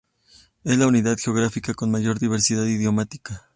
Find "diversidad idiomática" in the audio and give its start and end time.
2.17-3.47